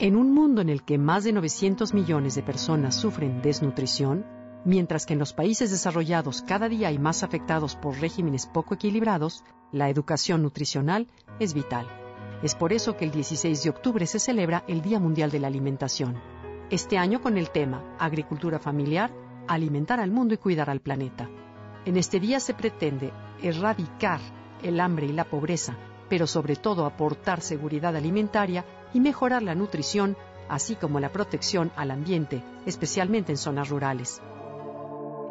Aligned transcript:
En 0.00 0.16
un 0.16 0.32
mundo 0.32 0.62
en 0.62 0.70
el 0.70 0.82
que 0.82 0.96
más 0.96 1.24
de 1.24 1.32
900 1.34 1.92
millones 1.92 2.34
de 2.34 2.42
personas 2.42 2.94
sufren 2.96 3.42
desnutrición, 3.42 4.24
mientras 4.64 5.04
que 5.04 5.12
en 5.12 5.18
los 5.18 5.34
países 5.34 5.70
desarrollados 5.70 6.40
cada 6.40 6.70
día 6.70 6.88
hay 6.88 6.98
más 6.98 7.22
afectados 7.22 7.76
por 7.76 8.00
regímenes 8.00 8.46
poco 8.46 8.72
equilibrados, 8.72 9.44
la 9.72 9.90
educación 9.90 10.40
nutricional 10.42 11.06
es 11.38 11.52
vital. 11.52 11.86
Es 12.42 12.54
por 12.54 12.72
eso 12.72 12.96
que 12.96 13.04
el 13.04 13.10
16 13.10 13.62
de 13.62 13.68
octubre 13.68 14.06
se 14.06 14.18
celebra 14.18 14.64
el 14.68 14.80
Día 14.80 14.98
Mundial 14.98 15.30
de 15.30 15.38
la 15.38 15.48
Alimentación. 15.48 16.18
Este 16.70 16.96
año 16.96 17.20
con 17.20 17.36
el 17.36 17.50
tema 17.50 17.84
Agricultura 17.98 18.58
familiar, 18.58 19.12
alimentar 19.48 20.00
al 20.00 20.10
mundo 20.10 20.32
y 20.32 20.38
cuidar 20.38 20.70
al 20.70 20.80
planeta. 20.80 21.28
En 21.84 21.98
este 21.98 22.20
día 22.20 22.40
se 22.40 22.54
pretende 22.54 23.12
erradicar 23.42 24.20
el 24.62 24.80
hambre 24.80 25.08
y 25.08 25.12
la 25.12 25.24
pobreza, 25.24 25.76
pero 26.08 26.26
sobre 26.26 26.56
todo 26.56 26.86
aportar 26.86 27.42
seguridad 27.42 27.94
alimentaria 27.94 28.64
y 28.92 29.00
mejorar 29.00 29.42
la 29.42 29.54
nutrición, 29.54 30.16
así 30.48 30.76
como 30.76 31.00
la 31.00 31.10
protección 31.10 31.70
al 31.76 31.90
ambiente, 31.90 32.42
especialmente 32.66 33.32
en 33.32 33.38
zonas 33.38 33.68
rurales. 33.68 34.20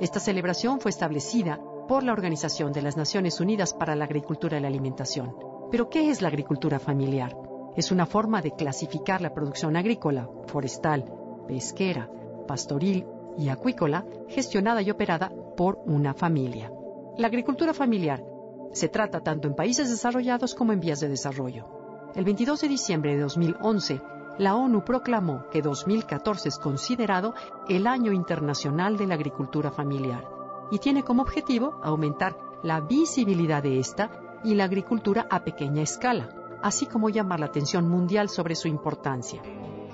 Esta 0.00 0.20
celebración 0.20 0.80
fue 0.80 0.90
establecida 0.90 1.58
por 1.88 2.02
la 2.02 2.12
Organización 2.12 2.72
de 2.72 2.82
las 2.82 2.96
Naciones 2.96 3.40
Unidas 3.40 3.72
para 3.72 3.94
la 3.94 4.04
Agricultura 4.04 4.58
y 4.58 4.60
la 4.60 4.68
Alimentación. 4.68 5.34
Pero, 5.70 5.88
¿qué 5.88 6.10
es 6.10 6.20
la 6.20 6.28
agricultura 6.28 6.78
familiar? 6.78 7.36
Es 7.76 7.90
una 7.90 8.06
forma 8.06 8.42
de 8.42 8.52
clasificar 8.52 9.20
la 9.20 9.32
producción 9.32 9.76
agrícola, 9.76 10.28
forestal, 10.46 11.04
pesquera, 11.46 12.10
pastoril 12.46 13.06
y 13.38 13.48
acuícola 13.48 14.04
gestionada 14.28 14.82
y 14.82 14.90
operada 14.90 15.32
por 15.56 15.78
una 15.86 16.14
familia. 16.14 16.70
La 17.16 17.28
agricultura 17.28 17.72
familiar 17.72 18.22
se 18.72 18.88
trata 18.88 19.20
tanto 19.20 19.48
en 19.48 19.54
países 19.54 19.88
desarrollados 19.88 20.54
como 20.54 20.72
en 20.72 20.80
vías 20.80 21.00
de 21.00 21.08
desarrollo. 21.08 21.75
El 22.14 22.24
22 22.24 22.60
de 22.60 22.68
diciembre 22.68 23.14
de 23.14 23.20
2011, 23.20 24.00
la 24.38 24.54
ONU 24.54 24.84
proclamó 24.84 25.46
que 25.50 25.62
2014 25.62 26.48
es 26.48 26.58
considerado 26.58 27.34
el 27.68 27.86
Año 27.86 28.12
Internacional 28.12 28.96
de 28.96 29.06
la 29.06 29.14
Agricultura 29.14 29.70
Familiar 29.70 30.28
y 30.70 30.78
tiene 30.78 31.02
como 31.02 31.22
objetivo 31.22 31.78
aumentar 31.82 32.36
la 32.62 32.80
visibilidad 32.80 33.62
de 33.62 33.78
esta 33.78 34.10
y 34.44 34.54
la 34.54 34.64
agricultura 34.64 35.26
a 35.30 35.44
pequeña 35.44 35.82
escala, 35.82 36.28
así 36.62 36.86
como 36.86 37.08
llamar 37.08 37.40
la 37.40 37.46
atención 37.46 37.88
mundial 37.88 38.28
sobre 38.28 38.54
su 38.54 38.68
importancia. 38.68 39.42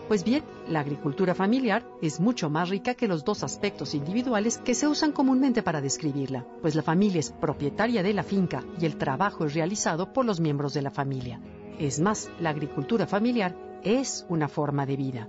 Pues 0.09 0.25
bien, 0.25 0.45
la 0.69 0.81
agricultura 0.81 1.35
familiar 1.35 1.85
es 2.03 2.21
mucho 2.21 2.51
más 2.51 2.69
rica 2.69 2.95
que 2.95 3.09
los 3.09 3.25
dos 3.25 3.45
aspectos 3.45 3.95
individuales 3.95 4.59
que 4.59 4.75
se 4.75 4.87
usan 4.87 5.13
comúnmente 5.13 5.63
para 5.63 5.81
describirla, 5.81 6.45
pues 6.61 6.75
la 6.75 6.83
familia 6.83 7.21
es 7.21 7.31
propietaria 7.31 8.03
de 8.03 8.13
la 8.13 8.23
finca 8.23 8.63
y 8.79 8.85
el 8.85 8.97
trabajo 8.97 9.45
es 9.47 9.55
realizado 9.55 10.13
por 10.13 10.25
los 10.25 10.41
miembros 10.41 10.75
de 10.75 10.83
la 10.83 10.91
familia. 10.91 11.41
Es 11.78 12.01
más, 12.01 12.31
la 12.39 12.51
agricultura 12.51 13.06
familiar 13.06 13.55
es 13.83 14.27
una 14.28 14.48
forma 14.48 14.87
de 14.87 14.97
vida. 14.97 15.27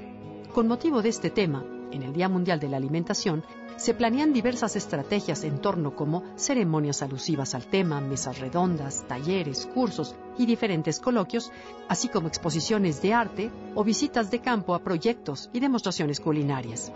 Con 0.53 0.67
motivo 0.67 1.01
de 1.01 1.09
este 1.09 1.29
tema, 1.29 1.65
en 1.91 2.03
el 2.03 2.13
Día 2.13 2.29
Mundial 2.29 2.59
de 2.59 2.69
la 2.69 2.77
Alimentación, 2.77 3.43
se 3.75 3.93
planean 3.93 4.33
diversas 4.33 4.75
estrategias 4.75 5.43
en 5.43 5.59
torno 5.59 5.95
como 5.95 6.23
ceremonias 6.35 7.01
alusivas 7.01 7.55
al 7.55 7.65
tema, 7.65 8.01
mesas 8.01 8.39
redondas, 8.39 9.05
talleres, 9.07 9.65
cursos 9.73 10.15
y 10.37 10.45
diferentes 10.45 10.99
coloquios, 10.99 11.51
así 11.89 12.07
como 12.07 12.27
exposiciones 12.27 13.01
de 13.01 13.13
arte 13.13 13.51
o 13.73 13.83
visitas 13.83 14.29
de 14.29 14.39
campo 14.39 14.75
a 14.75 14.83
proyectos 14.83 15.49
y 15.53 15.59
demostraciones 15.59 16.19
culinarias. 16.19 16.91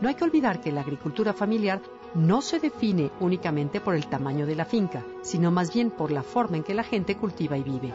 No 0.00 0.08
hay 0.08 0.14
que 0.14 0.24
olvidar 0.24 0.60
que 0.60 0.70
la 0.70 0.82
agricultura 0.82 1.32
familiar 1.32 1.80
no 2.14 2.40
se 2.40 2.60
define 2.60 3.10
únicamente 3.20 3.80
por 3.80 3.94
el 3.94 4.06
tamaño 4.06 4.46
de 4.46 4.54
la 4.54 4.64
finca, 4.64 5.04
sino 5.22 5.50
más 5.50 5.72
bien 5.72 5.90
por 5.90 6.10
la 6.10 6.22
forma 6.22 6.56
en 6.58 6.62
que 6.62 6.74
la 6.74 6.84
gente 6.84 7.16
cultiva 7.16 7.56
y 7.56 7.62
vive. 7.62 7.92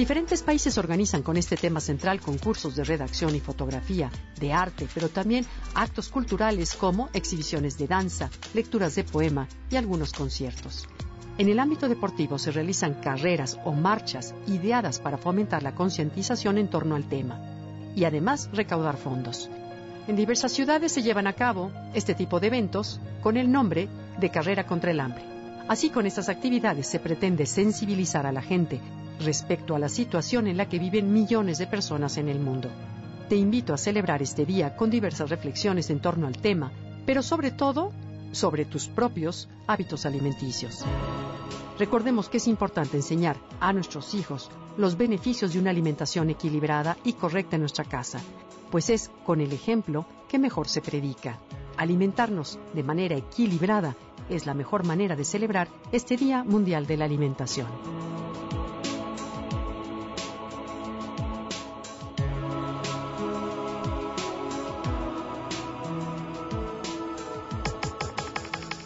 Diferentes 0.00 0.42
países 0.42 0.78
organizan 0.78 1.22
con 1.22 1.36
este 1.36 1.58
tema 1.58 1.78
central 1.78 2.22
concursos 2.22 2.74
de 2.74 2.84
redacción 2.84 3.36
y 3.36 3.40
fotografía, 3.40 4.10
de 4.40 4.50
arte, 4.50 4.88
pero 4.94 5.10
también 5.10 5.44
actos 5.74 6.08
culturales 6.08 6.74
como 6.74 7.10
exhibiciones 7.12 7.76
de 7.76 7.86
danza, 7.86 8.30
lecturas 8.54 8.94
de 8.94 9.04
poema 9.04 9.46
y 9.68 9.76
algunos 9.76 10.14
conciertos. 10.14 10.88
En 11.36 11.50
el 11.50 11.58
ámbito 11.58 11.86
deportivo 11.86 12.38
se 12.38 12.50
realizan 12.50 12.94
carreras 12.94 13.58
o 13.66 13.72
marchas 13.72 14.34
ideadas 14.46 15.00
para 15.00 15.18
fomentar 15.18 15.62
la 15.62 15.74
concientización 15.74 16.56
en 16.56 16.70
torno 16.70 16.96
al 16.96 17.06
tema 17.06 17.38
y 17.94 18.04
además 18.04 18.48
recaudar 18.54 18.96
fondos. 18.96 19.50
En 20.08 20.16
diversas 20.16 20.52
ciudades 20.52 20.92
se 20.92 21.02
llevan 21.02 21.26
a 21.26 21.34
cabo 21.34 21.72
este 21.92 22.14
tipo 22.14 22.40
de 22.40 22.46
eventos 22.46 23.02
con 23.20 23.36
el 23.36 23.52
nombre 23.52 23.90
de 24.18 24.30
Carrera 24.30 24.64
contra 24.66 24.92
el 24.92 25.00
Hambre. 25.00 25.24
Así 25.68 25.90
con 25.90 26.06
estas 26.06 26.30
actividades 26.30 26.86
se 26.86 27.00
pretende 27.00 27.44
sensibilizar 27.44 28.24
a 28.24 28.32
la 28.32 28.40
gente 28.40 28.80
respecto 29.20 29.74
a 29.74 29.78
la 29.78 29.88
situación 29.88 30.46
en 30.46 30.56
la 30.56 30.68
que 30.68 30.78
viven 30.78 31.12
millones 31.12 31.58
de 31.58 31.66
personas 31.66 32.16
en 32.16 32.28
el 32.28 32.40
mundo. 32.40 32.68
Te 33.28 33.36
invito 33.36 33.72
a 33.72 33.78
celebrar 33.78 34.22
este 34.22 34.44
día 34.44 34.76
con 34.76 34.90
diversas 34.90 35.30
reflexiones 35.30 35.90
en 35.90 36.00
torno 36.00 36.26
al 36.26 36.38
tema, 36.38 36.72
pero 37.06 37.22
sobre 37.22 37.50
todo 37.50 37.92
sobre 38.32 38.64
tus 38.64 38.88
propios 38.88 39.48
hábitos 39.66 40.06
alimenticios. 40.06 40.84
Recordemos 41.78 42.28
que 42.28 42.36
es 42.36 42.46
importante 42.46 42.96
enseñar 42.96 43.36
a 43.58 43.72
nuestros 43.72 44.14
hijos 44.14 44.50
los 44.76 44.96
beneficios 44.96 45.52
de 45.52 45.58
una 45.58 45.70
alimentación 45.70 46.30
equilibrada 46.30 46.96
y 47.04 47.14
correcta 47.14 47.56
en 47.56 47.62
nuestra 47.62 47.84
casa, 47.84 48.20
pues 48.70 48.90
es 48.90 49.10
con 49.24 49.40
el 49.40 49.52
ejemplo 49.52 50.06
que 50.28 50.38
mejor 50.38 50.68
se 50.68 50.80
predica. 50.80 51.38
Alimentarnos 51.76 52.58
de 52.74 52.82
manera 52.82 53.16
equilibrada 53.16 53.96
es 54.28 54.46
la 54.46 54.54
mejor 54.54 54.84
manera 54.84 55.16
de 55.16 55.24
celebrar 55.24 55.68
este 55.92 56.16
Día 56.16 56.44
Mundial 56.44 56.86
de 56.86 56.96
la 56.96 57.06
Alimentación. 57.06 58.09